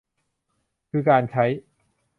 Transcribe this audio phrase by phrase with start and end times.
[0.89, 1.45] คือการใช้